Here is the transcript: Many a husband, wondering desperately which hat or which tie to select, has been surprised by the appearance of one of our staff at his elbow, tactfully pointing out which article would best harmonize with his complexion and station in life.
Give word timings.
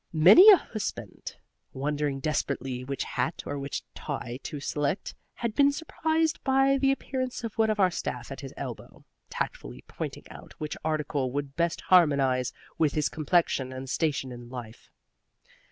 Many 0.13 0.49
a 0.51 0.57
husband, 0.57 1.35
wondering 1.73 2.21
desperately 2.21 2.83
which 2.83 3.03
hat 3.03 3.43
or 3.45 3.59
which 3.59 3.83
tie 3.93 4.39
to 4.41 4.59
select, 4.59 5.13
has 5.35 5.51
been 5.51 5.71
surprised 5.71 6.43
by 6.43 6.79
the 6.79 6.91
appearance 6.91 7.43
of 7.43 7.55
one 7.55 7.69
of 7.69 7.79
our 7.79 7.91
staff 7.91 8.31
at 8.31 8.41
his 8.41 8.51
elbow, 8.57 9.05
tactfully 9.29 9.83
pointing 9.87 10.25
out 10.31 10.53
which 10.53 10.75
article 10.83 11.31
would 11.31 11.55
best 11.55 11.81
harmonize 11.81 12.51
with 12.79 12.93
his 12.95 13.09
complexion 13.09 13.71
and 13.71 13.91
station 13.91 14.31
in 14.31 14.49
life. 14.49 14.89